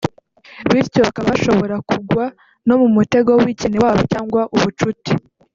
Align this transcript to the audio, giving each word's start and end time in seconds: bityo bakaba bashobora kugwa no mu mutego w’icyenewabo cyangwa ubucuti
bityo 0.71 0.99
bakaba 1.05 1.27
bashobora 1.31 1.75
kugwa 1.89 2.23
no 2.67 2.75
mu 2.81 2.87
mutego 2.95 3.31
w’icyenewabo 3.43 4.01
cyangwa 4.11 4.41
ubucuti 4.55 5.11